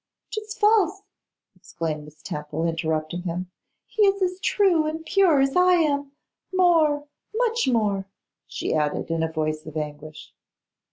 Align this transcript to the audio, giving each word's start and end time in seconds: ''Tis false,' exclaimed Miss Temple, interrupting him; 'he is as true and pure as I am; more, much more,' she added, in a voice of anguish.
''Tis 0.31 0.55
false,' 0.57 1.03
exclaimed 1.55 2.05
Miss 2.05 2.23
Temple, 2.23 2.65
interrupting 2.65 3.21
him; 3.21 3.51
'he 3.85 4.01
is 4.07 4.19
as 4.23 4.39
true 4.39 4.87
and 4.87 5.05
pure 5.05 5.41
as 5.41 5.55
I 5.55 5.73
am; 5.73 6.13
more, 6.51 7.07
much 7.35 7.67
more,' 7.67 8.07
she 8.47 8.73
added, 8.73 9.11
in 9.11 9.21
a 9.21 9.31
voice 9.31 9.67
of 9.67 9.77
anguish. 9.77 10.33